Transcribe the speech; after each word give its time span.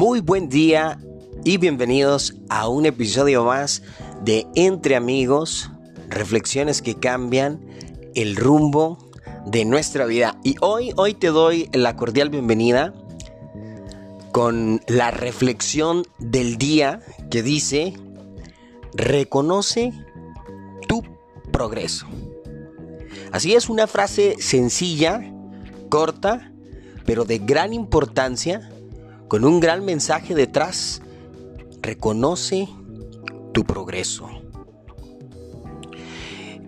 Muy 0.00 0.20
buen 0.20 0.48
día 0.48 0.98
y 1.44 1.58
bienvenidos 1.58 2.34
a 2.48 2.68
un 2.68 2.86
episodio 2.86 3.44
más 3.44 3.82
de 4.24 4.46
Entre 4.54 4.96
Amigos, 4.96 5.70
reflexiones 6.08 6.80
que 6.80 6.94
cambian 6.94 7.60
el 8.14 8.34
rumbo 8.36 8.96
de 9.44 9.66
nuestra 9.66 10.06
vida. 10.06 10.38
Y 10.42 10.56
hoy, 10.62 10.94
hoy 10.96 11.12
te 11.12 11.26
doy 11.26 11.68
la 11.74 11.96
cordial 11.96 12.30
bienvenida 12.30 12.94
con 14.32 14.80
la 14.88 15.10
reflexión 15.10 16.06
del 16.18 16.56
día 16.56 17.00
que 17.30 17.42
dice, 17.42 17.92
reconoce 18.94 19.92
tu 20.88 21.02
progreso. 21.52 22.06
Así 23.32 23.54
es 23.54 23.68
una 23.68 23.86
frase 23.86 24.36
sencilla, 24.38 25.30
corta, 25.90 26.54
pero 27.04 27.26
de 27.26 27.36
gran 27.36 27.74
importancia, 27.74 28.70
con 29.30 29.44
un 29.44 29.60
gran 29.60 29.84
mensaje 29.84 30.34
detrás. 30.34 31.00
Reconoce 31.80 32.68
tu 33.54 33.64
progreso. 33.64 34.28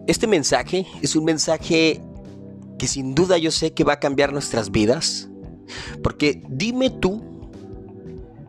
Este 0.07 0.29
mensaje 0.29 0.87
es 1.03 1.17
un 1.17 1.25
mensaje 1.25 2.01
que 2.79 2.87
sin 2.87 3.17
duda 3.17 3.37
yo 3.37 3.51
sé 3.51 3.73
que 3.73 3.83
va 3.83 3.95
a 3.95 4.01
cambiar 4.01 4.33
nuestras 4.33 4.71
vidas. 4.71 5.29
Porque 6.05 6.41
dime 6.49 6.89
tú, 6.89 7.51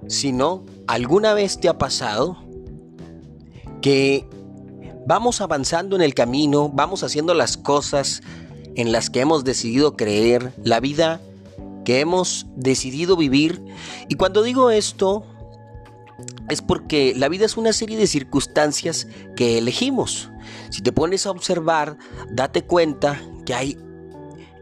si 0.07 0.31
no, 0.31 0.63
alguna 0.85 1.33
vez 1.33 1.59
te 1.59 1.67
ha 1.67 1.79
pasado 1.79 2.37
que 3.81 4.27
vamos 5.07 5.41
avanzando 5.41 5.95
en 5.95 6.03
el 6.03 6.13
camino, 6.13 6.69
vamos 6.69 7.03
haciendo 7.03 7.33
las 7.33 7.57
cosas 7.57 8.21
en 8.75 8.91
las 8.91 9.09
que 9.09 9.21
hemos 9.21 9.43
decidido 9.43 9.97
creer, 9.97 10.53
la 10.63 10.79
vida 10.79 11.19
que 11.83 11.99
hemos 11.99 12.47
decidido 12.55 13.15
vivir. 13.15 13.63
Y 14.09 14.15
cuando 14.15 14.43
digo 14.43 14.69
esto, 14.71 15.25
es 16.49 16.61
porque 16.61 17.13
la 17.15 17.29
vida 17.29 17.45
es 17.45 17.57
una 17.57 17.73
serie 17.73 17.97
de 17.97 18.07
circunstancias 18.07 19.07
que 19.35 19.57
elegimos. 19.57 20.29
Si 20.69 20.81
te 20.81 20.91
pones 20.91 21.25
a 21.25 21.31
observar, 21.31 21.97
date 22.29 22.63
cuenta 22.63 23.21
que 23.45 23.53
hay 23.53 23.77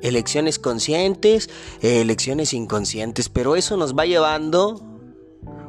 elecciones 0.02 0.60
conscientes, 0.60 1.50
elecciones 1.82 2.54
inconscientes, 2.54 3.30
pero 3.30 3.56
eso 3.56 3.78
nos 3.78 3.96
va 3.96 4.06
llevando 4.06 4.88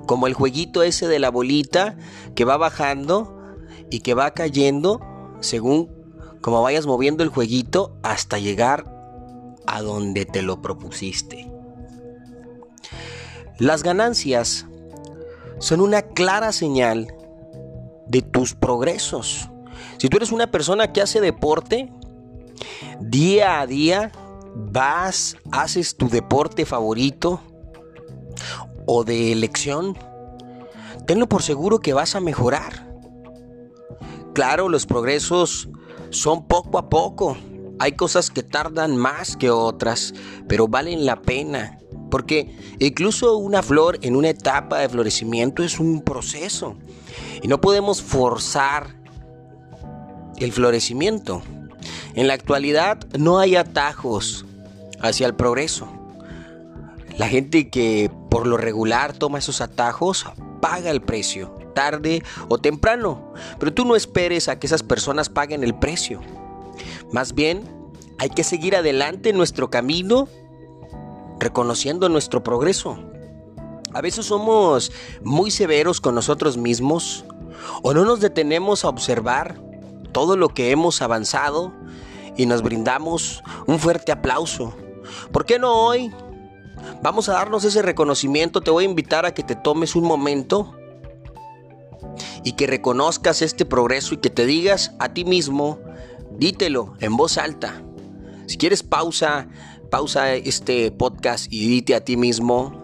como 0.06 0.26
el 0.26 0.34
jueguito 0.34 0.82
ese 0.82 1.06
de 1.06 1.18
la 1.18 1.30
bolita 1.30 1.96
que 2.34 2.44
va 2.44 2.56
bajando 2.56 3.38
y 3.90 4.00
que 4.00 4.14
va 4.14 4.32
cayendo 4.32 5.00
según 5.40 5.90
como 6.40 6.60
vayas 6.62 6.86
moviendo 6.86 7.22
el 7.22 7.28
jueguito 7.28 7.96
hasta 8.02 8.38
llegar 8.38 8.91
a 9.72 9.80
donde 9.80 10.26
te 10.26 10.42
lo 10.42 10.60
propusiste. 10.60 11.50
Las 13.58 13.82
ganancias 13.82 14.66
son 15.60 15.80
una 15.80 16.02
clara 16.02 16.52
señal 16.52 17.14
de 18.06 18.20
tus 18.20 18.54
progresos. 18.54 19.48
Si 19.96 20.10
tú 20.10 20.18
eres 20.18 20.30
una 20.30 20.50
persona 20.50 20.92
que 20.92 21.00
hace 21.00 21.22
deporte, 21.22 21.90
día 23.00 23.60
a 23.60 23.66
día 23.66 24.12
vas, 24.54 25.38
haces 25.52 25.96
tu 25.96 26.10
deporte 26.10 26.66
favorito 26.66 27.40
o 28.84 29.04
de 29.04 29.32
elección, 29.32 29.96
tenlo 31.06 31.30
por 31.30 31.42
seguro 31.42 31.78
que 31.78 31.94
vas 31.94 32.14
a 32.14 32.20
mejorar. 32.20 32.92
Claro, 34.34 34.68
los 34.68 34.84
progresos 34.84 35.70
son 36.10 36.46
poco 36.46 36.78
a 36.78 36.90
poco. 36.90 37.38
Hay 37.78 37.92
cosas 37.92 38.30
que 38.30 38.42
tardan 38.42 38.96
más 38.96 39.36
que 39.36 39.50
otras, 39.50 40.14
pero 40.48 40.68
valen 40.68 41.06
la 41.06 41.22
pena. 41.22 41.78
Porque 42.10 42.54
incluso 42.78 43.36
una 43.36 43.62
flor 43.62 43.98
en 44.02 44.16
una 44.16 44.30
etapa 44.30 44.78
de 44.78 44.88
florecimiento 44.88 45.62
es 45.62 45.80
un 45.80 46.02
proceso. 46.02 46.76
Y 47.42 47.48
no 47.48 47.60
podemos 47.60 48.02
forzar 48.02 48.96
el 50.36 50.52
florecimiento. 50.52 51.42
En 52.14 52.26
la 52.28 52.34
actualidad 52.34 53.06
no 53.18 53.38
hay 53.38 53.56
atajos 53.56 54.44
hacia 55.00 55.26
el 55.26 55.34
progreso. 55.34 55.88
La 57.16 57.28
gente 57.28 57.70
que 57.70 58.10
por 58.30 58.46
lo 58.46 58.56
regular 58.56 59.12
toma 59.12 59.38
esos 59.38 59.60
atajos 59.60 60.26
paga 60.60 60.90
el 60.90 61.02
precio 61.02 61.62
tarde 61.72 62.22
o 62.48 62.58
temprano. 62.58 63.32
Pero 63.58 63.72
tú 63.72 63.84
no 63.84 63.96
esperes 63.96 64.48
a 64.48 64.58
que 64.58 64.66
esas 64.66 64.82
personas 64.82 65.28
paguen 65.28 65.64
el 65.64 65.74
precio. 65.74 66.20
Más 67.12 67.34
bien, 67.34 67.62
hay 68.18 68.30
que 68.30 68.42
seguir 68.42 68.74
adelante 68.74 69.30
en 69.30 69.36
nuestro 69.36 69.70
camino 69.70 70.28
reconociendo 71.38 72.08
nuestro 72.08 72.42
progreso. 72.42 72.98
A 73.92 74.00
veces 74.00 74.26
somos 74.26 74.90
muy 75.22 75.50
severos 75.50 76.00
con 76.00 76.14
nosotros 76.14 76.56
mismos 76.56 77.24
o 77.82 77.92
no 77.92 78.04
nos 78.04 78.20
detenemos 78.20 78.84
a 78.84 78.88
observar 78.88 79.60
todo 80.12 80.36
lo 80.36 80.48
que 80.48 80.70
hemos 80.70 81.02
avanzado 81.02 81.72
y 82.36 82.46
nos 82.46 82.62
brindamos 82.62 83.42
un 83.66 83.78
fuerte 83.78 84.12
aplauso. 84.12 84.74
¿Por 85.30 85.44
qué 85.44 85.58
no 85.58 85.74
hoy? 85.74 86.10
Vamos 87.02 87.28
a 87.28 87.34
darnos 87.34 87.64
ese 87.64 87.82
reconocimiento. 87.82 88.62
Te 88.62 88.70
voy 88.70 88.84
a 88.84 88.88
invitar 88.88 89.26
a 89.26 89.34
que 89.34 89.42
te 89.42 89.56
tomes 89.56 89.94
un 89.94 90.04
momento 90.04 90.74
y 92.44 92.52
que 92.52 92.66
reconozcas 92.66 93.42
este 93.42 93.64
progreso 93.64 94.14
y 94.14 94.18
que 94.18 94.30
te 94.30 94.46
digas 94.46 94.94
a 94.98 95.12
ti 95.12 95.24
mismo, 95.24 95.78
dítelo 96.38 96.94
en 97.00 97.16
voz 97.16 97.38
alta. 97.38 97.82
Si 98.46 98.56
quieres 98.56 98.82
pausa, 98.82 99.48
pausa 99.90 100.34
este 100.34 100.90
podcast 100.90 101.52
y 101.52 101.68
dite 101.68 101.94
a 101.94 102.04
ti 102.04 102.16
mismo, 102.16 102.80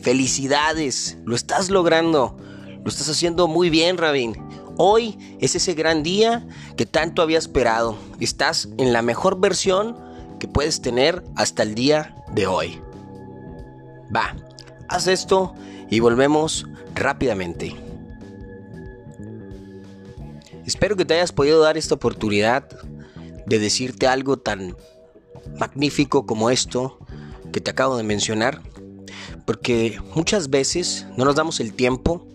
felicidades, 0.00 1.18
lo 1.24 1.34
estás 1.34 1.70
logrando, 1.70 2.36
lo 2.82 2.88
estás 2.88 3.08
haciendo 3.08 3.48
muy 3.48 3.70
bien, 3.70 3.96
Rabin. 3.96 4.36
Hoy 4.76 5.18
es 5.40 5.54
ese 5.54 5.74
gran 5.74 6.02
día 6.02 6.46
que 6.76 6.86
tanto 6.86 7.22
había 7.22 7.38
esperado. 7.38 7.96
Estás 8.20 8.68
en 8.78 8.92
la 8.92 9.02
mejor 9.02 9.38
versión 9.38 9.96
que 10.40 10.48
puedes 10.48 10.80
tener 10.80 11.22
hasta 11.36 11.62
el 11.62 11.74
día 11.74 12.16
de 12.32 12.46
hoy. 12.46 12.80
Va, 14.14 14.34
haz 14.88 15.06
esto 15.06 15.54
y 15.90 16.00
volvemos 16.00 16.66
rápidamente. 16.94 17.76
Espero 20.66 20.96
que 20.96 21.04
te 21.04 21.14
hayas 21.14 21.32
podido 21.32 21.60
dar 21.60 21.76
esta 21.76 21.94
oportunidad 21.94 22.68
de 23.46 23.58
decirte 23.58 24.06
algo 24.06 24.38
tan 24.38 24.76
magnífico 25.58 26.26
como 26.26 26.50
esto 26.50 26.98
que 27.52 27.60
te 27.60 27.70
acabo 27.70 27.96
de 27.96 28.02
mencionar, 28.04 28.62
porque 29.44 29.98
muchas 30.14 30.50
veces 30.50 31.06
no 31.16 31.24
nos 31.24 31.34
damos 31.34 31.60
el 31.60 31.74
tiempo 31.74 32.26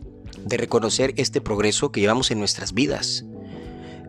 de 0.46 0.58
reconocer 0.58 1.14
este 1.18 1.42
progreso 1.42 1.92
que 1.92 2.02
llevamos 2.02 2.32
en 2.32 2.40
nuestras 2.40 2.74
vidas. 2.74 3.26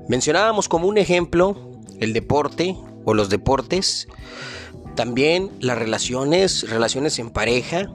Mencionábamos 0.08 0.68
como 0.68 0.88
un 0.88 0.98
ejemplo 0.98 1.72
el 2.00 2.12
deporte 2.12 2.76
o 3.04 3.14
los 3.14 3.28
deportes, 3.28 4.08
también 4.94 5.50
las 5.60 5.78
relaciones, 5.78 6.68
relaciones 6.68 7.18
en 7.18 7.30
pareja. 7.30 7.90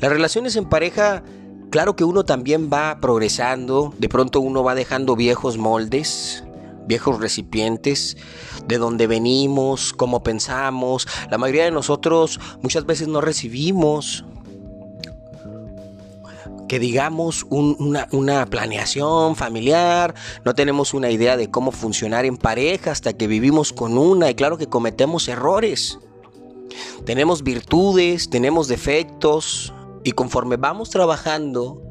Las 0.00 0.12
relaciones 0.12 0.56
en 0.56 0.68
pareja 0.68 1.24
Claro 1.70 1.96
que 1.96 2.04
uno 2.04 2.24
también 2.24 2.70
va 2.72 2.98
progresando, 3.00 3.92
de 3.98 4.08
pronto 4.08 4.40
uno 4.40 4.64
va 4.64 4.74
dejando 4.74 5.16
viejos 5.16 5.58
moldes, 5.58 6.44
viejos 6.86 7.20
recipientes, 7.20 8.16
de 8.66 8.78
donde 8.78 9.06
venimos, 9.06 9.92
cómo 9.92 10.22
pensamos. 10.22 11.06
La 11.30 11.36
mayoría 11.36 11.64
de 11.64 11.70
nosotros 11.70 12.40
muchas 12.62 12.86
veces 12.86 13.08
no 13.08 13.20
recibimos 13.20 14.24
que 16.68 16.78
digamos 16.78 17.46
una, 17.48 18.08
una, 18.12 18.46
planeación 18.46 19.36
familiar, 19.36 20.14
no 20.44 20.54
tenemos 20.54 20.92
una 20.92 21.10
idea 21.10 21.36
de 21.36 21.50
cómo 21.50 21.70
funcionar 21.70 22.26
en 22.26 22.36
pareja 22.36 22.90
hasta 22.90 23.14
que 23.14 23.26
vivimos 23.26 23.72
con 23.72 23.96
una 23.96 24.30
y 24.30 24.34
claro 24.34 24.58
que 24.58 24.66
cometemos 24.66 25.28
errores. 25.28 25.98
Tenemos 27.06 27.42
virtudes, 27.42 28.28
tenemos 28.28 28.68
defectos, 28.68 29.72
y 30.04 30.12
conforme 30.12 30.56
vamos 30.56 30.90
trabajando 30.90 31.82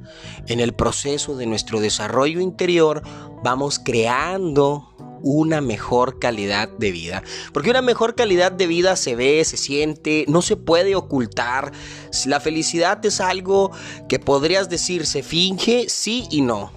en 0.48 0.60
el 0.60 0.74
proceso 0.74 1.36
de 1.36 1.46
nuestro 1.46 1.80
desarrollo 1.80 2.40
interior, 2.40 3.02
vamos 3.44 3.80
creando 3.80 4.90
una 5.22 5.62
mejor 5.62 6.20
calidad 6.20 6.70
de 6.70 6.92
vida. 6.92 7.24
Porque 7.54 7.70
una 7.70 7.82
mejor 7.82 8.16
calidad 8.16 8.52
de 8.52 8.68
vida 8.68 8.96
se 8.96 9.16
ve, 9.16 9.44
se 9.46 9.58
siente, 9.58 10.26
no 10.28 10.42
se 10.42 10.56
puede 10.56 10.96
ocultar. 10.96 11.72
La 12.26 12.40
felicidad 12.40 13.04
es 13.06 13.20
algo 13.20 13.72
que 14.08 14.20
podrías 14.20 14.70
decir 14.70 15.06
se 15.06 15.24
finge, 15.24 15.90
sí 15.90 16.28
y 16.30 16.42
no. 16.42 16.72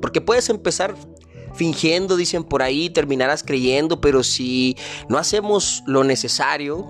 Porque 0.00 0.20
puedes 0.20 0.48
empezar 0.48 0.94
fingiendo, 1.54 2.16
dicen 2.16 2.44
por 2.44 2.62
ahí, 2.62 2.90
terminarás 2.90 3.42
creyendo, 3.42 4.00
pero 4.00 4.22
si 4.22 4.76
no 5.08 5.18
hacemos 5.18 5.82
lo 5.86 6.04
necesario, 6.04 6.86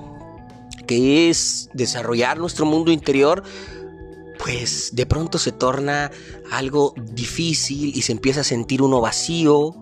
que 0.90 1.30
es 1.30 1.70
desarrollar 1.72 2.40
nuestro 2.40 2.66
mundo 2.66 2.90
interior, 2.90 3.44
pues 4.42 4.90
de 4.92 5.06
pronto 5.06 5.38
se 5.38 5.52
torna 5.52 6.10
algo 6.50 6.94
difícil 7.12 7.96
y 7.96 8.02
se 8.02 8.10
empieza 8.10 8.40
a 8.40 8.44
sentir 8.44 8.82
uno 8.82 9.00
vacío 9.00 9.76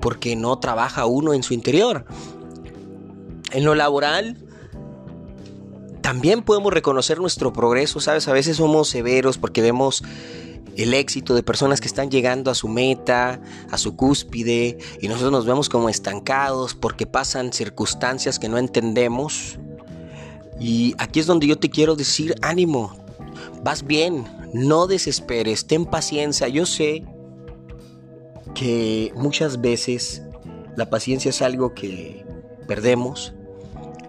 porque 0.00 0.36
no 0.36 0.56
trabaja 0.60 1.06
uno 1.06 1.34
en 1.34 1.42
su 1.42 1.52
interior. 1.52 2.04
En 3.50 3.64
lo 3.64 3.74
laboral 3.74 4.36
también 6.00 6.42
podemos 6.42 6.72
reconocer 6.72 7.18
nuestro 7.18 7.52
progreso, 7.52 7.98
¿sabes? 7.98 8.28
A 8.28 8.32
veces 8.32 8.58
somos 8.58 8.88
severos 8.88 9.36
porque 9.36 9.62
vemos 9.62 10.04
el 10.76 10.94
éxito 10.94 11.34
de 11.34 11.42
personas 11.42 11.80
que 11.80 11.88
están 11.88 12.08
llegando 12.08 12.52
a 12.52 12.54
su 12.54 12.68
meta, 12.68 13.40
a 13.68 13.78
su 13.78 13.96
cúspide, 13.96 14.78
y 15.00 15.08
nosotros 15.08 15.32
nos 15.32 15.44
vemos 15.44 15.68
como 15.68 15.88
estancados 15.88 16.76
porque 16.76 17.04
pasan 17.04 17.52
circunstancias 17.52 18.38
que 18.38 18.48
no 18.48 18.58
entendemos. 18.58 19.58
Y 20.60 20.94
aquí 20.98 21.20
es 21.20 21.26
donde 21.26 21.46
yo 21.46 21.56
te 21.56 21.70
quiero 21.70 21.94
decir, 21.94 22.34
ánimo, 22.42 22.96
vas 23.62 23.86
bien, 23.86 24.24
no 24.52 24.86
desesperes, 24.86 25.66
ten 25.66 25.84
paciencia. 25.84 26.48
Yo 26.48 26.66
sé 26.66 27.04
que 28.54 29.12
muchas 29.14 29.60
veces 29.60 30.22
la 30.76 30.90
paciencia 30.90 31.30
es 31.30 31.42
algo 31.42 31.74
que 31.74 32.24
perdemos. 32.66 33.34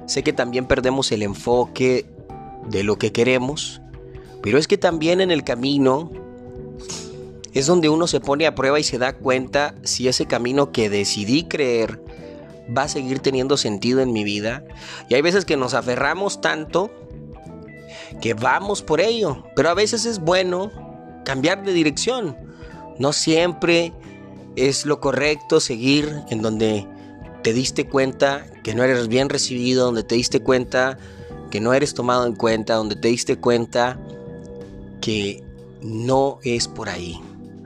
Sé 0.07 0.23
que 0.23 0.33
también 0.33 0.65
perdemos 0.65 1.11
el 1.11 1.21
enfoque 1.21 2.05
de 2.67 2.83
lo 2.83 2.97
que 2.97 3.11
queremos, 3.11 3.81
pero 4.41 4.57
es 4.57 4.67
que 4.67 4.77
también 4.77 5.21
en 5.21 5.31
el 5.31 5.43
camino 5.43 6.11
es 7.53 7.65
donde 7.65 7.89
uno 7.89 8.07
se 8.07 8.19
pone 8.19 8.47
a 8.47 8.55
prueba 8.55 8.79
y 8.79 8.83
se 8.83 8.97
da 8.97 9.13
cuenta 9.13 9.75
si 9.83 10.07
ese 10.07 10.25
camino 10.25 10.71
que 10.71 10.89
decidí 10.89 11.43
creer 11.43 12.01
va 12.75 12.83
a 12.83 12.87
seguir 12.87 13.19
teniendo 13.19 13.57
sentido 13.57 14.01
en 14.01 14.11
mi 14.11 14.23
vida. 14.23 14.63
Y 15.09 15.15
hay 15.15 15.21
veces 15.21 15.45
que 15.45 15.57
nos 15.57 15.73
aferramos 15.73 16.41
tanto 16.41 16.91
que 18.21 18.33
vamos 18.33 18.81
por 18.81 19.01
ello, 19.01 19.43
pero 19.55 19.69
a 19.69 19.73
veces 19.73 20.05
es 20.05 20.19
bueno 20.19 20.71
cambiar 21.25 21.63
de 21.63 21.73
dirección. 21.73 22.37
No 22.97 23.13
siempre 23.13 23.93
es 24.55 24.85
lo 24.85 24.99
correcto 24.99 25.59
seguir 25.59 26.23
en 26.29 26.41
donde 26.41 26.87
te 27.43 27.53
diste 27.53 27.87
cuenta 27.87 28.45
que 28.63 28.75
no 28.75 28.83
eres 28.83 29.07
bien 29.07 29.29
recibido, 29.29 29.85
donde 29.85 30.03
te 30.03 30.15
diste 30.15 30.41
cuenta 30.41 30.97
que 31.49 31.61
no 31.61 31.73
eres 31.73 31.93
tomado 31.93 32.25
en 32.25 32.35
cuenta, 32.35 32.75
donde 32.75 32.95
te 32.95 33.07
diste 33.07 33.37
cuenta 33.37 33.99
que 35.01 35.43
no 35.81 36.39
es 36.43 36.67
por 36.67 36.89
ahí. 36.89 37.19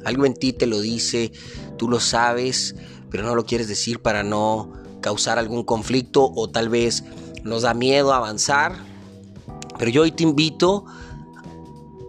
Algo 0.06 0.26
en 0.26 0.34
ti 0.34 0.54
te 0.54 0.68
lo 0.68 0.80
dice, 0.80 1.32
tú 1.78 1.90
lo 1.90 2.00
sabes, 2.00 2.76
pero 3.10 3.24
no 3.24 3.36
lo 3.36 3.46
quieres 3.46 3.68
decir 3.68 4.02
para 4.02 4.24
no 4.24 4.83
causar 5.04 5.38
algún 5.38 5.64
conflicto 5.64 6.32
o 6.36 6.50
tal 6.50 6.70
vez 6.70 7.04
nos 7.44 7.62
da 7.62 7.76
miedo 7.76 8.12
avanzar. 8.12 8.76
Pero 9.78 9.92
yo 9.92 10.02
hoy 10.02 10.12
te 10.12 10.24
invito 10.24 10.86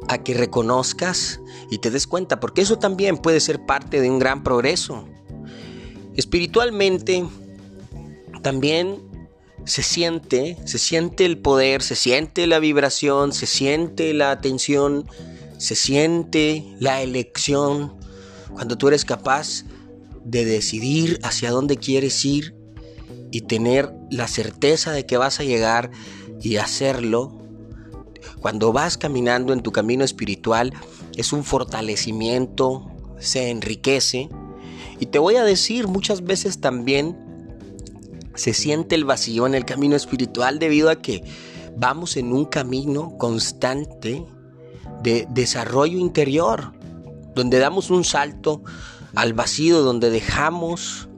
a 0.08 0.17
que 0.17 0.32
reconozcas 0.32 1.41
y 1.70 1.76
te 1.79 1.91
des 1.91 2.06
cuenta, 2.06 2.41
porque 2.41 2.62
eso 2.62 2.79
también 2.79 3.19
puede 3.19 3.41
ser 3.41 3.67
parte 3.67 4.00
de 4.00 4.08
un 4.08 4.19
gran 4.19 4.43
progreso. 4.43 5.06
Espiritualmente 6.17 7.26
también 8.41 9.02
se 9.67 9.82
siente, 9.82 10.56
se 10.64 10.79
siente 10.79 11.26
el 11.26 11.37
poder, 11.37 11.82
se 11.82 11.96
siente 11.96 12.46
la 12.46 12.58
vibración, 12.58 13.35
se 13.35 13.44
siente 13.44 14.14
la 14.14 14.31
atención 14.31 15.06
se 15.58 15.75
siente 15.75 16.76
la 16.79 17.02
elección 17.02 17.94
cuando 18.52 18.76
tú 18.76 18.88
eres 18.88 19.05
capaz 19.05 19.64
de 20.25 20.44
decidir 20.44 21.19
hacia 21.23 21.50
dónde 21.50 21.76
quieres 21.76 22.25
ir 22.25 22.55
y 23.35 23.41
tener 23.41 23.93
la 24.13 24.29
certeza 24.29 24.93
de 24.93 25.07
que 25.07 25.17
vas 25.17 25.41
a 25.41 25.43
llegar 25.43 25.91
y 26.41 26.57
hacerlo. 26.59 27.33
Cuando 28.41 28.73
vas 28.73 28.97
caminando 28.97 29.53
en 29.53 29.61
tu 29.61 29.73
camino 29.73 30.05
espiritual 30.05 30.73
es 31.17 31.33
un 31.33 31.43
fortalecimiento, 31.43 32.87
se 33.19 33.51
enriquece. 33.51 34.29
Y 35.01 35.07
te 35.07 35.19
voy 35.19 35.35
a 35.35 35.43
decir, 35.43 35.89
muchas 35.89 36.23
veces 36.23 36.61
también 36.61 37.19
se 38.37 38.55
siente 38.55 38.95
el 38.95 39.05
vacío 39.05 39.49
en 39.49 39.57
el 39.57 39.65
camino 39.65 39.97
espiritual 39.97 40.61
debido 40.61 40.89
a 40.89 41.03
que 41.03 41.25
vamos 41.77 42.17
en 42.17 42.33
un 42.33 42.45
camino 42.45 43.19
constante 43.19 44.25
de 45.03 45.27
desarrollo 45.29 45.99
interior, 45.99 46.73
donde 47.35 47.59
damos 47.59 47.91
un 47.91 48.05
salto 48.05 48.63
al 49.17 49.33
vacío, 49.33 49.81
donde 49.83 50.11
dejamos 50.11 51.09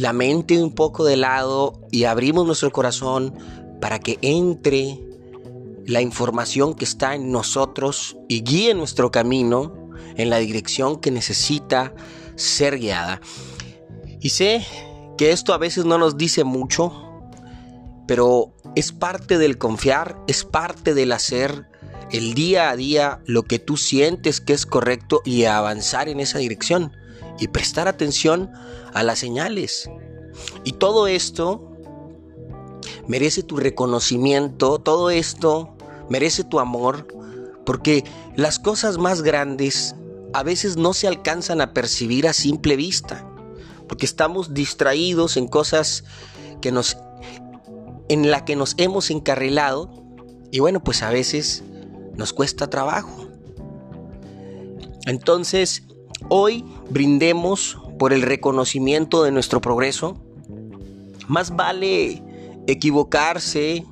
la 0.00 0.14
mente 0.14 0.62
un 0.62 0.72
poco 0.74 1.04
de 1.04 1.18
lado 1.18 1.78
y 1.90 2.04
abrimos 2.04 2.46
nuestro 2.46 2.72
corazón 2.72 3.34
para 3.82 3.98
que 3.98 4.18
entre 4.22 4.98
la 5.84 6.00
información 6.00 6.72
que 6.72 6.86
está 6.86 7.14
en 7.14 7.30
nosotros 7.30 8.16
y 8.26 8.42
guíe 8.42 8.72
nuestro 8.72 9.10
camino 9.10 9.90
en 10.16 10.30
la 10.30 10.38
dirección 10.38 11.00
que 11.00 11.10
necesita 11.10 11.92
ser 12.34 12.78
guiada. 12.78 13.20
Y 14.22 14.30
sé 14.30 14.64
que 15.18 15.32
esto 15.32 15.52
a 15.52 15.58
veces 15.58 15.84
no 15.84 15.98
nos 15.98 16.16
dice 16.16 16.44
mucho, 16.44 17.20
pero 18.06 18.54
es 18.76 18.92
parte 18.92 19.36
del 19.36 19.58
confiar, 19.58 20.16
es 20.26 20.44
parte 20.44 20.94
del 20.94 21.12
hacer 21.12 21.68
el 22.10 22.32
día 22.32 22.70
a 22.70 22.76
día 22.76 23.20
lo 23.26 23.42
que 23.42 23.58
tú 23.58 23.76
sientes 23.76 24.40
que 24.40 24.54
es 24.54 24.64
correcto 24.64 25.20
y 25.26 25.44
avanzar 25.44 26.08
en 26.08 26.20
esa 26.20 26.38
dirección 26.38 26.90
y 27.40 27.48
prestar 27.48 27.88
atención 27.88 28.50
a 28.94 29.02
las 29.02 29.18
señales. 29.18 29.90
Y 30.64 30.72
todo 30.72 31.06
esto 31.06 31.72
merece 33.08 33.42
tu 33.42 33.56
reconocimiento, 33.56 34.78
todo 34.78 35.10
esto 35.10 35.76
merece 36.08 36.44
tu 36.44 36.60
amor, 36.60 37.06
porque 37.64 38.04
las 38.36 38.58
cosas 38.58 38.98
más 38.98 39.22
grandes 39.22 39.96
a 40.32 40.42
veces 40.42 40.76
no 40.76 40.92
se 40.92 41.08
alcanzan 41.08 41.60
a 41.60 41.72
percibir 41.72 42.28
a 42.28 42.32
simple 42.32 42.76
vista, 42.76 43.26
porque 43.88 44.06
estamos 44.06 44.54
distraídos 44.54 45.36
en 45.36 45.48
cosas 45.48 46.04
que 46.60 46.70
nos 46.70 46.96
en 48.08 48.30
la 48.30 48.44
que 48.44 48.56
nos 48.56 48.74
hemos 48.76 49.10
encarrilado 49.10 49.88
y 50.50 50.58
bueno, 50.58 50.82
pues 50.82 51.02
a 51.02 51.10
veces 51.10 51.62
nos 52.16 52.32
cuesta 52.32 52.68
trabajo. 52.68 53.28
Entonces, 55.06 55.84
hoy 56.28 56.64
brindemos 56.90 57.78
por 57.98 58.12
el 58.12 58.22
reconocimiento 58.22 59.22
de 59.22 59.32
nuestro 59.32 59.60
progreso. 59.60 60.16
Más 61.28 61.54
vale 61.54 62.22
equivocarse, 62.66 63.84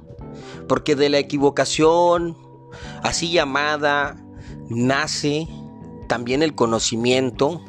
porque 0.68 0.96
de 0.96 1.08
la 1.08 1.18
equivocación, 1.18 2.36
así 3.02 3.30
llamada, 3.30 4.16
nace 4.68 5.48
también 6.08 6.42
el 6.42 6.54
conocimiento. 6.54 7.60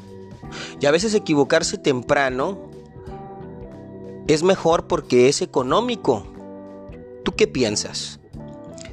Y 0.80 0.86
a 0.86 0.92
veces 0.92 1.14
equivocarse 1.14 1.78
temprano 1.78 2.58
es 4.28 4.44
mejor 4.44 4.88
porque 4.88 5.30
es 5.30 5.42
económico. 5.42 6.24
¿Tú 7.24 7.36
qué 7.36 7.48
piensas? 7.48 8.20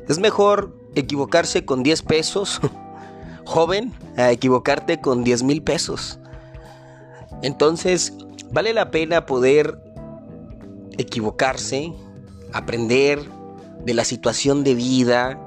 ¿Es 0.08 0.18
mejor 0.18 0.76
equivocarse 0.94 1.64
con 1.64 1.82
10 1.82 2.02
pesos, 2.02 2.60
joven, 3.46 3.94
a 4.16 4.30
equivocarte 4.32 5.00
con 5.00 5.24
10 5.24 5.44
mil 5.44 5.62
pesos. 5.62 6.18
Entonces, 7.42 8.12
vale 8.50 8.74
la 8.74 8.90
pena 8.90 9.24
poder 9.24 9.78
equivocarse, 10.98 11.92
aprender 12.52 13.20
de 13.84 13.94
la 13.94 14.04
situación 14.04 14.64
de 14.64 14.74
vida, 14.74 15.40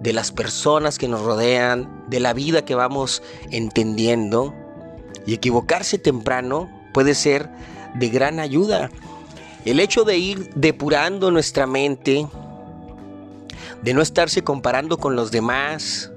de 0.00 0.12
las 0.12 0.32
personas 0.32 0.98
que 0.98 1.08
nos 1.08 1.22
rodean, 1.22 2.04
de 2.08 2.20
la 2.20 2.32
vida 2.32 2.64
que 2.64 2.74
vamos 2.74 3.22
entendiendo. 3.50 4.54
Y 5.26 5.34
equivocarse 5.34 5.98
temprano 5.98 6.68
puede 6.92 7.14
ser 7.14 7.48
de 7.94 8.08
gran 8.08 8.40
ayuda. 8.40 8.90
El 9.64 9.80
hecho 9.80 10.04
de 10.04 10.16
ir 10.18 10.50
depurando 10.54 11.30
nuestra 11.30 11.66
mente, 11.66 12.26
de 13.82 13.94
no 13.94 14.02
estarse 14.02 14.42
comparando 14.42 14.98
con 14.98 15.14
los 15.14 15.30
demás, 15.30 16.10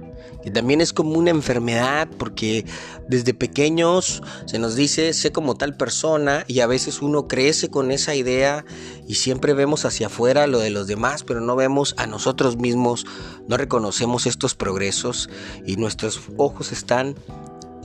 que 0.43 0.51
también 0.51 0.81
es 0.81 0.93
como 0.93 1.12
una 1.12 1.29
enfermedad 1.29 2.07
porque 2.17 2.65
desde 3.07 3.33
pequeños 3.33 4.24
se 4.45 4.60
nos 4.60 4.75
dice 4.75 5.13
sé 5.13 5.31
como 5.31 5.55
tal 5.55 5.75
persona 5.75 6.43
y 6.48 6.60
a 6.62 6.67
veces 6.67 7.01
uno 7.01 7.27
crece 7.27 7.69
con 7.69 7.91
esa 7.91 8.15
idea 8.15 8.65
y 9.07 9.15
siempre 9.15 9.53
vemos 9.53 9.86
hacia 9.86 10.07
afuera 10.07 10.48
lo 10.48 10.60
de 10.60 10.69
los 10.69 10.88
demás 10.88 11.24
pero 11.24 11.41
no 11.41 11.55
vemos 11.55 11.93
a 11.98 12.07
nosotros 12.07 12.57
mismos, 12.57 13.05
no 13.48 13.57
reconocemos 13.57 14.25
estos 14.25 14.55
progresos 14.55 15.29
y 15.65 15.75
nuestros 15.75 16.21
ojos 16.38 16.71
están 16.71 17.15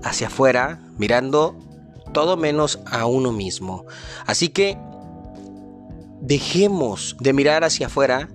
hacia 0.03 0.29
afuera 0.29 0.81
mirando 0.99 1.57
todo 2.13 2.37
menos 2.37 2.79
a 2.87 3.07
uno 3.07 3.33
mismo. 3.33 3.85
Así 4.27 4.49
que 4.49 4.79
dejemos 6.21 7.17
de 7.21 7.33
mirar 7.33 7.65
hacia 7.65 7.89
afuera 7.89 8.29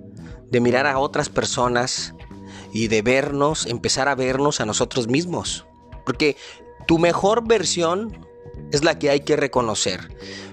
de 0.52 0.60
mirar 0.60 0.86
a 0.86 0.98
otras 0.98 1.30
personas 1.30 2.14
y 2.72 2.88
de 2.88 3.02
vernos, 3.02 3.66
empezar 3.66 4.08
a 4.08 4.14
vernos 4.14 4.60
a 4.60 4.66
nosotros 4.66 5.08
mismos. 5.08 5.66
Porque 6.04 6.36
tu 6.86 6.98
mejor 6.98 7.46
versión 7.46 8.26
es 8.72 8.82
la 8.82 8.98
que 8.98 9.10
hay 9.10 9.20
que 9.20 9.36
reconocer. 9.36 10.08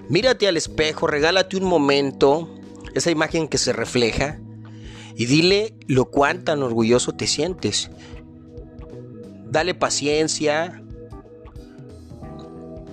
Mírate 0.08 0.46
al 0.46 0.56
espejo, 0.56 1.06
regálate 1.06 1.56
un 1.56 1.64
momento, 1.64 2.48
esa 2.94 3.10
imagen 3.10 3.48
que 3.48 3.58
se 3.58 3.72
refleja, 3.72 4.38
y 5.16 5.26
dile 5.26 5.74
lo 5.86 6.06
cuán 6.06 6.44
tan 6.44 6.62
orgulloso 6.62 7.12
te 7.12 7.26
sientes. 7.26 7.90
Dale 9.46 9.74
paciencia, 9.74 10.82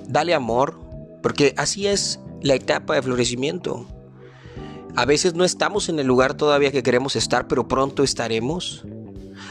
dale 0.07 0.34
amor, 0.34 0.79
porque 1.22 1.53
así 1.57 1.88
es 1.88 2.19
la 2.41 2.55
etapa 2.55 2.96
de 2.96 3.01
florecimiento. 3.01 3.86
A 4.96 5.05
veces 5.05 5.36
no 5.36 5.43
estamos 5.43 5.89
en 5.89 6.00
el 6.00 6.07
lugar 6.07 6.34
todavía 6.34 6.72
que 6.72 6.81
queremos 6.81 7.15
estar, 7.15 7.48
pero 7.48 7.67
pronto 7.67 8.03
estaremos. 8.03 8.84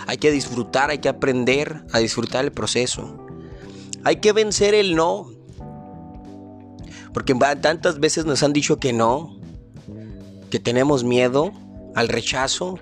Hay 0.07 0.19
que 0.19 0.31
disfrutar, 0.31 0.91
hay 0.91 0.99
que 0.99 1.09
aprender 1.09 1.83
a 1.93 1.99
disfrutar 1.99 2.45
el 2.45 2.53
proceso. 2.53 3.27
Hay 4.05 4.17
que 4.17 4.33
vencer 4.33 4.75
el 4.75 4.95
no. 4.95 5.31
Porque 7.13 7.35
tantas 7.61 7.99
veces 7.99 8.25
nos 8.25 8.43
han 8.43 8.53
dicho 8.53 8.79
que 8.79 8.93
no, 8.93 9.39
que 10.51 10.61
tenemos 10.61 11.03
miedo 11.03 11.53
al 11.95 12.09
rechazo 12.09 12.79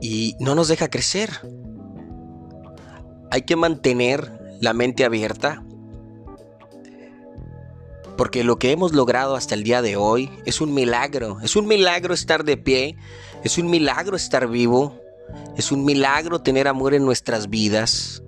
y 0.00 0.36
no 0.38 0.54
nos 0.54 0.68
deja 0.68 0.88
crecer. 0.88 1.30
Hay 3.30 3.42
que 3.42 3.56
mantener 3.56 4.58
la 4.60 4.72
mente 4.72 5.04
abierta 5.04 5.62
porque 8.20 8.44
lo 8.44 8.58
que 8.58 8.70
hemos 8.70 8.92
logrado 8.92 9.34
hasta 9.34 9.54
el 9.54 9.62
día 9.62 9.80
de 9.80 9.96
hoy 9.96 10.30
es 10.44 10.60
un 10.60 10.74
milagro. 10.74 11.38
Es 11.42 11.56
un 11.56 11.66
milagro 11.66 12.12
estar 12.12 12.44
de 12.44 12.58
pie, 12.58 12.98
es 13.44 13.56
un 13.56 13.70
milagro 13.70 14.14
estar 14.14 14.46
vivo, 14.46 15.00
es 15.56 15.72
un 15.72 15.84
milagro 15.84 16.40
tener 16.40 16.68
amor 16.68 16.94
en 16.94 17.04
nuestras 17.04 17.50
vidas, 17.50 18.22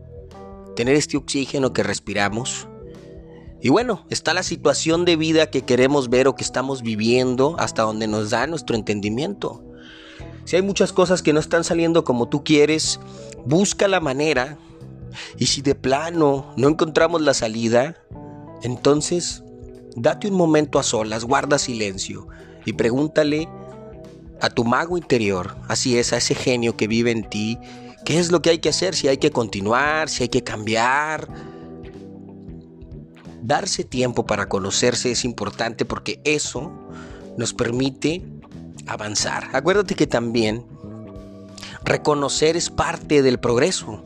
tener 0.77 0.95
este 0.95 1.17
oxígeno 1.17 1.73
que 1.73 1.83
respiramos. 1.83 2.69
Y 3.61 3.69
bueno, 3.69 4.05
está 4.11 4.35
la 4.35 4.43
situación 4.43 5.05
de 5.05 5.17
vida 5.17 5.51
que 5.51 5.63
queremos 5.63 6.11
ver 6.11 6.27
o 6.27 6.35
que 6.35 6.43
estamos 6.43 6.83
viviendo 6.83 7.57
hasta 7.59 7.83
donde 7.83 8.09
nos 8.09 8.31
da 8.31 8.47
nuestro 8.47 8.75
entendimiento. 8.75 9.63
Si 10.45 10.57
hay 10.57 10.63
muchas 10.63 10.93
cosas 10.93 11.23
que 11.23 11.33
no 11.33 11.41
están 11.41 11.63
saliendo 11.63 12.05
como 12.05 12.29
tú 12.29 12.43
quieres, 12.43 12.99
busca 13.47 13.87
la 13.87 14.01
manera. 14.01 14.59
Y 15.39 15.47
si 15.47 15.63
de 15.63 15.75
plano 15.75 16.53
no 16.57 16.69
encontramos 16.69 17.23
la 17.23 17.35
salida, 17.35 17.97
entonces 18.63 19.45
date 19.95 20.29
un 20.29 20.35
momento 20.35 20.79
a 20.79 20.83
solas, 20.83 21.25
guarda 21.25 21.59
silencio 21.59 22.27
y 22.65 22.73
pregúntale 22.73 23.49
a 24.43 24.51
tu 24.51 24.65
mago 24.65 24.99
interior, 24.99 25.55
así 25.69 25.97
es, 25.97 26.13
a 26.13 26.17
ese 26.17 26.35
genio 26.35 26.77
que 26.77 26.89
vive 26.89 27.13
en 27.13 27.23
ti, 27.23 27.59
qué 28.05 28.19
es 28.19 28.33
lo 28.33 28.43
que 28.43 28.51
hay 28.51 28.59
que 28.59 28.71
hacer, 28.71 28.97
si 28.97 29.07
hay 29.07 29.19
que 29.19 29.31
continuar, 29.31 30.09
si 30.09 30.25
hay 30.25 30.29
que 30.29 30.43
cambiar. 30.43 31.29
Darse 33.41 33.85
tiempo 33.85 34.27
para 34.27 34.49
conocerse 34.49 35.13
es 35.13 35.25
importante 35.25 35.85
porque 35.85 36.21
eso 36.25 36.73
nos 37.39 37.55
permite 37.55 38.21
avanzar. 38.89 39.49
Acuérdate 39.53 39.95
que 39.95 40.09
también 40.09 40.67
reconocer 41.85 42.57
es 42.57 42.69
parte 42.69 43.23
del 43.23 43.39
progreso. 43.39 44.03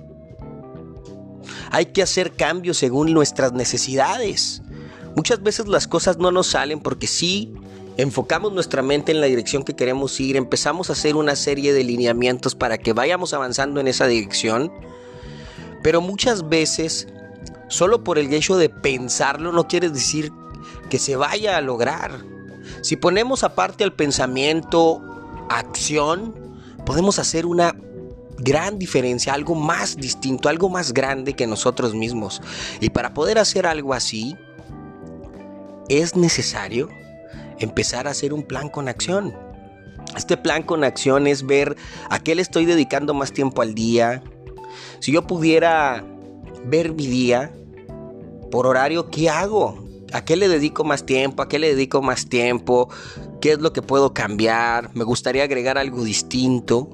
Hay 1.70 1.86
que 1.86 2.02
hacer 2.02 2.32
cambios 2.32 2.76
según 2.76 3.14
nuestras 3.14 3.54
necesidades. 3.54 4.60
Muchas 5.16 5.42
veces 5.42 5.66
las 5.66 5.88
cosas 5.88 6.18
no 6.18 6.30
nos 6.30 6.48
salen 6.48 6.80
porque 6.80 7.06
sí 7.06 7.54
enfocamos 7.96 8.52
nuestra 8.52 8.82
mente 8.82 9.12
en 9.12 9.20
la 9.20 9.26
dirección 9.26 9.62
que 9.62 9.74
queremos 9.74 10.18
ir, 10.20 10.36
empezamos 10.36 10.90
a 10.90 10.92
hacer 10.92 11.16
una 11.16 11.34
serie 11.36 11.72
de 11.72 11.84
lineamientos 11.84 12.54
para 12.54 12.78
que 12.78 12.92
vayamos 12.92 13.32
avanzando 13.32 13.80
en 13.80 13.88
esa 13.88 14.06
dirección, 14.06 14.72
pero 15.82 16.00
muchas 16.00 16.48
veces 16.48 17.08
solo 17.68 18.04
por 18.04 18.18
el 18.18 18.32
hecho 18.32 18.56
de 18.56 18.68
pensarlo 18.68 19.52
no 19.52 19.66
quiere 19.66 19.88
decir 19.88 20.32
que 20.90 20.98
se 20.98 21.16
vaya 21.16 21.56
a 21.56 21.60
lograr. 21.60 22.20
Si 22.82 22.96
ponemos 22.96 23.44
aparte 23.44 23.84
al 23.84 23.92
pensamiento 23.94 25.02
acción, 25.48 26.34
podemos 26.84 27.18
hacer 27.18 27.46
una 27.46 27.74
gran 28.38 28.78
diferencia, 28.78 29.32
algo 29.32 29.54
más 29.54 29.96
distinto, 29.96 30.48
algo 30.48 30.68
más 30.68 30.92
grande 30.92 31.32
que 31.32 31.46
nosotros 31.46 31.94
mismos. 31.94 32.42
Y 32.80 32.90
para 32.90 33.14
poder 33.14 33.38
hacer 33.38 33.66
algo 33.66 33.94
así, 33.94 34.36
es 35.88 36.16
necesario 36.16 36.88
empezar 37.58 38.06
a 38.06 38.10
hacer 38.10 38.32
un 38.32 38.42
plan 38.42 38.68
con 38.68 38.88
acción. 38.88 39.34
Este 40.16 40.36
plan 40.36 40.62
con 40.62 40.84
acción 40.84 41.26
es 41.26 41.44
ver 41.44 41.76
a 42.10 42.18
qué 42.20 42.34
le 42.34 42.42
estoy 42.42 42.64
dedicando 42.64 43.14
más 43.14 43.32
tiempo 43.32 43.62
al 43.62 43.74
día. 43.74 44.22
Si 45.00 45.12
yo 45.12 45.26
pudiera 45.26 46.04
ver 46.64 46.92
mi 46.92 47.06
día 47.06 47.52
por 48.50 48.66
horario, 48.66 49.10
¿qué 49.10 49.28
hago? 49.28 49.84
¿A 50.12 50.24
qué 50.24 50.36
le 50.36 50.48
dedico 50.48 50.84
más 50.84 51.04
tiempo? 51.04 51.42
¿A 51.42 51.48
qué 51.48 51.58
le 51.58 51.68
dedico 51.74 52.00
más 52.00 52.28
tiempo? 52.28 52.88
¿Qué 53.40 53.52
es 53.52 53.58
lo 53.58 53.72
que 53.72 53.82
puedo 53.82 54.14
cambiar? 54.14 54.90
Me 54.94 55.04
gustaría 55.04 55.44
agregar 55.44 55.78
algo 55.78 56.04
distinto. 56.04 56.88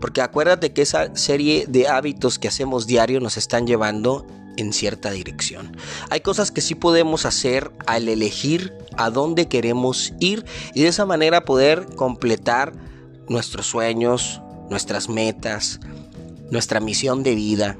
Porque 0.00 0.20
acuérdate 0.20 0.72
que 0.72 0.82
esa 0.82 1.14
serie 1.16 1.66
de 1.68 1.88
hábitos 1.88 2.38
que 2.38 2.48
hacemos 2.48 2.86
diario 2.86 3.20
nos 3.20 3.36
están 3.36 3.66
llevando 3.66 4.26
en 4.56 4.72
cierta 4.72 5.10
dirección. 5.10 5.76
Hay 6.10 6.20
cosas 6.20 6.50
que 6.50 6.60
sí 6.60 6.74
podemos 6.74 7.26
hacer 7.26 7.70
al 7.86 8.08
elegir 8.08 8.72
a 8.96 9.10
dónde 9.10 9.48
queremos 9.48 10.12
ir 10.20 10.44
y 10.74 10.82
de 10.82 10.88
esa 10.88 11.06
manera 11.06 11.44
poder 11.44 11.86
completar 11.96 12.72
nuestros 13.28 13.66
sueños, 13.66 14.40
nuestras 14.70 15.08
metas, 15.08 15.80
nuestra 16.50 16.80
misión 16.80 17.22
de 17.22 17.34
vida. 17.34 17.78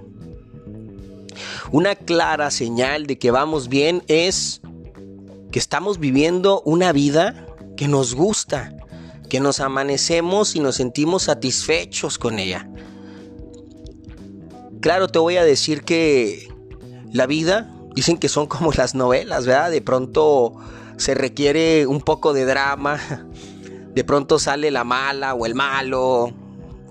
Una 1.71 1.95
clara 1.95 2.51
señal 2.51 3.07
de 3.07 3.19
que 3.19 3.31
vamos 3.31 3.69
bien 3.69 4.03
es 4.09 4.61
que 5.51 5.59
estamos 5.59 5.99
viviendo 5.99 6.63
una 6.63 6.93
vida 6.93 7.47
que 7.77 7.89
nos 7.89 8.15
gusta, 8.15 8.75
que 9.29 9.41
nos 9.41 9.61
amanecemos 9.61 10.57
y 10.57 10.61
nos 10.61 10.77
sentimos 10.77 11.25
satisfechos 11.25 12.19
con 12.19 12.39
ella. 12.39 12.69
Claro, 14.81 15.09
te 15.09 15.19
voy 15.19 15.37
a 15.37 15.45
decir 15.45 15.83
que 15.83 16.52
la 17.13 17.27
vida, 17.27 17.71
dicen 17.95 18.19
que 18.19 18.29
son 18.29 18.47
como 18.47 18.73
las 18.73 18.95
novelas, 18.95 19.47
¿verdad? 19.47 19.71
De 19.71 19.83
pronto 19.83 20.55
se 20.97 21.15
requiere 21.15 21.87
un 21.87 22.01
poco 22.01 22.33
de 22.33 22.45
drama, 22.45 22.99
de 23.95 24.05
pronto 24.05 24.39
sale 24.39 24.71
la 24.71 24.85
mala 24.85 25.35
o 25.35 25.47
el 25.47 25.55
malo, 25.55 26.33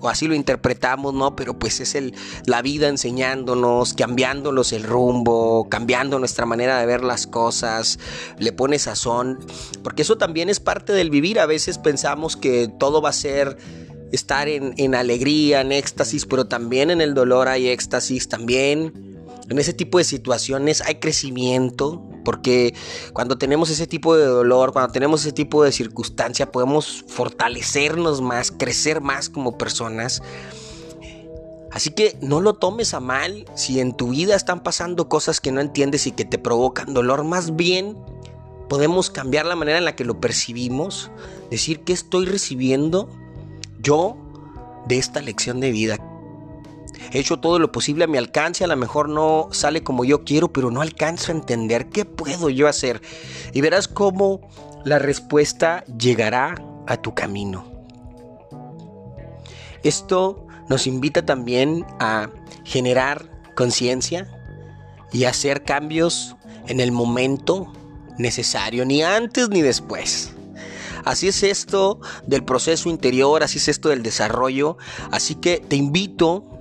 o 0.00 0.08
así 0.08 0.26
lo 0.26 0.34
interpretamos, 0.34 1.14
¿no? 1.14 1.36
Pero 1.36 1.58
pues 1.58 1.80
es 1.80 1.94
el, 1.94 2.14
la 2.46 2.60
vida 2.60 2.88
enseñándonos, 2.88 3.94
cambiándonos 3.94 4.72
el 4.72 4.82
rumbo, 4.82 5.68
cambiando 5.68 6.18
nuestra 6.18 6.44
manera 6.44 6.78
de 6.78 6.86
ver 6.86 7.02
las 7.04 7.26
cosas, 7.26 7.98
le 8.38 8.52
pone 8.52 8.78
sazón, 8.78 9.38
porque 9.82 10.02
eso 10.02 10.18
también 10.18 10.48
es 10.48 10.60
parte 10.60 10.92
del 10.92 11.10
vivir, 11.10 11.38
a 11.38 11.46
veces 11.46 11.78
pensamos 11.78 12.36
que 12.36 12.68
todo 12.78 13.00
va 13.00 13.10
a 13.10 13.14
ser 13.14 13.56
estar 14.10 14.48
en, 14.48 14.74
en 14.76 14.94
alegría, 14.94 15.62
en 15.62 15.72
éxtasis, 15.72 16.26
pero 16.26 16.46
también 16.46 16.90
en 16.90 17.00
el 17.00 17.14
dolor 17.14 17.48
hay 17.48 17.68
éxtasis, 17.68 18.28
también 18.28 19.11
en 19.52 19.58
ese 19.58 19.72
tipo 19.72 19.98
de 19.98 20.04
situaciones 20.04 20.80
hay 20.80 20.96
crecimiento, 20.96 22.02
porque 22.24 22.74
cuando 23.12 23.38
tenemos 23.38 23.70
ese 23.70 23.86
tipo 23.86 24.16
de 24.16 24.26
dolor, 24.26 24.72
cuando 24.72 24.92
tenemos 24.92 25.22
ese 25.22 25.32
tipo 25.32 25.62
de 25.62 25.72
circunstancia, 25.72 26.50
podemos 26.50 27.04
fortalecernos 27.06 28.20
más, 28.20 28.50
crecer 28.50 29.00
más 29.00 29.28
como 29.28 29.56
personas. 29.56 30.22
Así 31.70 31.90
que 31.90 32.18
no 32.20 32.40
lo 32.40 32.54
tomes 32.54 32.92
a 32.92 33.00
mal 33.00 33.46
si 33.54 33.80
en 33.80 33.96
tu 33.96 34.10
vida 34.10 34.34
están 34.34 34.62
pasando 34.62 35.08
cosas 35.08 35.40
que 35.40 35.52
no 35.52 35.60
entiendes 35.60 36.06
y 36.06 36.12
que 36.12 36.24
te 36.24 36.38
provocan 36.38 36.92
dolor. 36.92 37.24
Más 37.24 37.56
bien 37.56 37.96
podemos 38.68 39.10
cambiar 39.10 39.46
la 39.46 39.56
manera 39.56 39.78
en 39.78 39.84
la 39.84 39.96
que 39.96 40.04
lo 40.04 40.20
percibimos, 40.20 41.10
decir 41.50 41.80
que 41.80 41.92
estoy 41.92 42.26
recibiendo 42.26 43.08
yo 43.80 44.16
de 44.86 44.98
esta 44.98 45.20
lección 45.20 45.60
de 45.60 45.70
vida, 45.70 45.98
He 47.12 47.18
hecho 47.18 47.38
todo 47.38 47.58
lo 47.58 47.72
posible 47.72 48.04
a 48.04 48.06
mi 48.06 48.18
alcance, 48.18 48.64
a 48.64 48.66
lo 48.66 48.76
mejor 48.76 49.08
no 49.08 49.48
sale 49.52 49.82
como 49.82 50.04
yo 50.04 50.24
quiero, 50.24 50.52
pero 50.52 50.70
no 50.70 50.80
alcanzo 50.80 51.32
a 51.32 51.34
entender 51.34 51.88
qué 51.88 52.04
puedo 52.04 52.48
yo 52.48 52.68
hacer. 52.68 53.02
Y 53.52 53.60
verás 53.60 53.88
cómo 53.88 54.40
la 54.84 54.98
respuesta 54.98 55.84
llegará 55.98 56.54
a 56.86 56.96
tu 56.96 57.14
camino. 57.14 57.70
Esto 59.82 60.46
nos 60.68 60.86
invita 60.86 61.24
también 61.24 61.84
a 61.98 62.30
generar 62.64 63.30
conciencia 63.56 64.28
y 65.12 65.24
hacer 65.24 65.64
cambios 65.64 66.36
en 66.68 66.80
el 66.80 66.92
momento 66.92 67.72
necesario, 68.18 68.84
ni 68.84 69.02
antes 69.02 69.48
ni 69.48 69.60
después. 69.60 70.32
Así 71.04 71.28
es 71.28 71.42
esto 71.42 72.00
del 72.26 72.44
proceso 72.44 72.88
interior, 72.88 73.42
así 73.42 73.58
es 73.58 73.68
esto 73.68 73.88
del 73.88 74.02
desarrollo. 74.02 74.76
Así 75.10 75.34
que 75.34 75.58
te 75.58 75.76
invito 75.76 76.51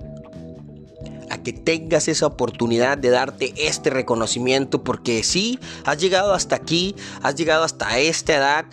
que 1.43 1.53
tengas 1.53 2.07
esa 2.07 2.25
oportunidad 2.27 2.97
de 2.97 3.09
darte 3.09 3.53
este 3.57 3.89
reconocimiento 3.89 4.83
porque 4.83 5.23
si 5.23 5.59
has 5.85 5.97
llegado 5.99 6.33
hasta 6.33 6.55
aquí, 6.55 6.95
has 7.21 7.35
llegado 7.35 7.63
hasta 7.63 7.99
esta 7.99 8.35
edad, 8.35 8.65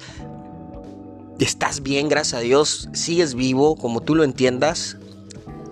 estás 1.39 1.83
bien, 1.83 2.09
gracias 2.09 2.35
a 2.35 2.43
Dios, 2.43 2.89
sigues 2.93 3.35
vivo 3.35 3.77
como 3.77 4.01
tú 4.01 4.15
lo 4.15 4.25
entiendas 4.25 4.97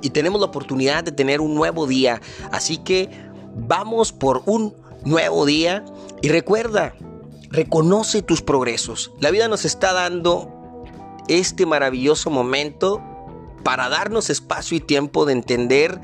y 0.03 0.11
tenemos 0.11 0.41
la 0.41 0.47
oportunidad 0.47 1.05
de 1.05 1.13
tener 1.13 1.41
un 1.41 1.55
nuevo 1.55 1.87
día. 1.87 2.21
Así 2.53 2.79
que 2.79 3.11
vamos 3.55 4.13
por 4.13 4.43
un 4.47 4.75
nuevo 5.05 5.47
día 5.47 5.85
y 6.23 6.29
recuerda, 6.29 6.95
reconoce 7.51 8.23
tus 8.23 8.43
progresos. 8.43 9.13
La 9.21 9.31
vida 9.31 9.49
nos 9.49 9.65
está 9.65 9.93
dando 9.93 10.85
este 11.29 11.67
maravilloso 11.67 12.31
momento 12.31 13.03
para 13.65 13.89
darnos 13.89 14.31
espacio 14.31 14.77
y 14.77 14.81
tiempo 14.81 15.27
de 15.27 15.33
entender 15.33 16.01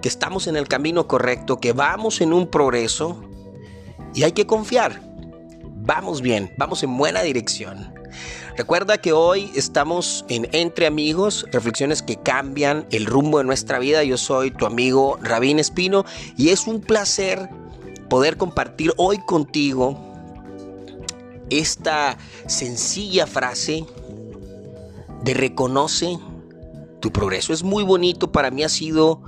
que 0.00 0.08
estamos 0.08 0.46
en 0.46 0.56
el 0.56 0.68
camino 0.68 1.06
correcto, 1.06 1.58
que 1.58 1.72
vamos 1.72 2.20
en 2.20 2.32
un 2.32 2.46
progreso 2.46 3.22
y 4.14 4.22
hay 4.22 4.32
que 4.32 4.46
confiar. 4.46 5.08
vamos 5.82 6.20
bien, 6.20 6.52
vamos 6.56 6.82
en 6.82 6.96
buena 6.96 7.22
dirección. 7.22 7.92
Recuerda 8.56 8.98
que 8.98 9.12
hoy 9.12 9.50
estamos 9.54 10.24
en 10.28 10.48
Entre 10.52 10.86
Amigos, 10.86 11.46
reflexiones 11.50 12.02
que 12.02 12.16
cambian 12.16 12.86
el 12.90 13.06
rumbo 13.06 13.38
de 13.38 13.44
nuestra 13.44 13.78
vida. 13.78 14.04
Yo 14.04 14.18
soy 14.18 14.50
tu 14.50 14.66
amigo 14.66 15.18
Rabín 15.22 15.58
Espino 15.58 16.04
y 16.36 16.50
es 16.50 16.66
un 16.66 16.80
placer 16.80 17.48
poder 18.08 18.36
compartir 18.36 18.92
hoy 18.96 19.18
contigo 19.24 19.98
esta 21.48 22.18
sencilla 22.46 23.26
frase 23.26 23.86
de 25.22 25.34
reconoce 25.34 26.18
tu 27.00 27.12
progreso. 27.12 27.52
Es 27.52 27.62
muy 27.62 27.82
bonito, 27.82 28.30
para 28.30 28.50
mí 28.50 28.62
ha 28.62 28.68
sido 28.68 29.22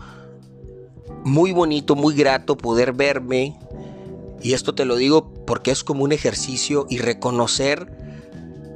muy 1.25 1.53
bonito, 1.53 1.95
muy 1.95 2.15
grato 2.15 2.57
poder 2.57 2.93
verme. 2.93 3.57
Y 4.43 4.55
esto 4.55 4.75
te 4.75 4.85
lo 4.85 4.97
digo 4.97 5.33
porque 5.47 5.71
es 5.71 5.85
como 5.85 6.05
un 6.05 6.13
ejercicio 6.13 6.87
y 6.91 6.99
reconocer 6.99 7.87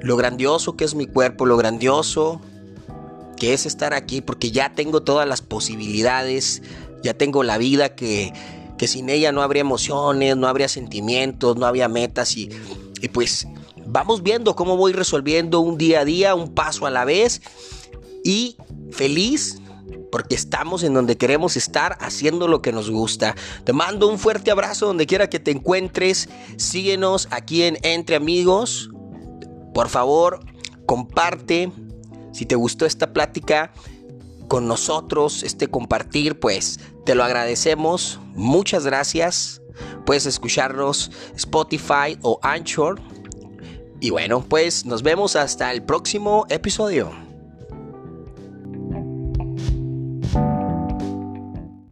lo 0.01 0.17
grandioso 0.17 0.77
que 0.77 0.85
es 0.85 0.95
mi 0.95 1.07
cuerpo, 1.07 1.47
lo 1.47 1.57
grandioso 1.57 2.41
que 3.37 3.53
es 3.53 3.67
estar 3.67 3.93
aquí, 3.93 4.21
porque 4.21 4.51
ya 4.51 4.73
tengo 4.75 5.03
todas 5.03 5.29
las 5.29 5.43
posibilidades, 5.43 6.63
ya 7.03 7.15
tengo 7.15 7.43
la 7.43 7.59
vida 7.59 7.95
que, 7.95 8.33
que 8.79 8.89
sin 8.89 9.11
ella 9.11 9.31
no 9.33 9.43
habría 9.43 9.61
emociones, 9.61 10.37
no 10.37 10.49
habría 10.49 10.69
sentimientos, 10.69 11.57
no 11.57 11.67
habría 11.67 11.89
metas 11.89 12.37
y, 12.37 12.49
y 13.03 13.09
pues 13.09 13.47
vamos 13.87 14.23
viendo 14.23 14.57
cómo 14.57 14.77
voy 14.77 14.93
resolviendo 14.93 15.61
un 15.61 15.77
día 15.77 16.01
a 16.01 16.05
día, 16.05 16.35
un 16.35 16.55
paso 16.55 16.87
a 16.87 16.91
la 16.91 17.05
vez 17.05 17.43
y 18.25 18.57
feliz 18.91 19.59
porque 20.11 20.35
estamos 20.35 20.83
en 20.83 20.95
donde 20.95 21.17
queremos 21.17 21.57
estar 21.57 21.97
haciendo 22.01 22.49
lo 22.49 22.63
que 22.63 22.73
nos 22.73 22.91
gusta. 22.91 23.35
Te 23.65 23.73
mando 23.73 24.09
un 24.09 24.19
fuerte 24.19 24.51
abrazo 24.51 24.87
donde 24.87 25.07
quiera 25.07 25.29
que 25.29 25.41
te 25.41 25.51
encuentres. 25.51 26.29
Síguenos 26.57 27.29
aquí 27.31 27.63
en 27.63 27.79
Entre 27.83 28.17
Amigos. 28.17 28.91
Por 29.75 29.89
favor, 29.89 30.41
comparte. 30.87 31.71
Si 32.33 32.47
te 32.47 32.55
gustó 32.55 32.87
esta 32.87 33.13
plática 33.13 33.73
con 34.49 34.69
nosotros, 34.69 35.43
este 35.43 35.69
compartir, 35.69 36.39
pues 36.39 36.81
te 37.05 37.15
lo 37.15 37.25
agradecemos. 37.25 38.21
Muchas 38.35 38.85
gracias. 38.85 39.63
Puedes 40.05 40.27
escucharnos 40.27 41.11
Spotify 41.35 42.19
o 42.23 42.39
Anchor. 42.43 43.01
Y 44.01 44.11
bueno, 44.11 44.45
pues 44.47 44.85
nos 44.85 45.03
vemos 45.03 45.37
hasta 45.37 45.73
el 45.73 45.83
próximo 45.83 46.47
episodio. 46.49 47.26